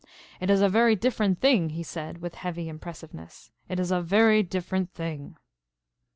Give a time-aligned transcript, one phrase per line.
[0.39, 3.51] "It is a very different thing," he said with heavy impressiveness.
[3.69, 5.37] "It is a very different thing."